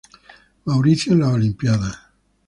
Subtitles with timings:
[0.65, 1.95] Mauricio en las Olimpíadas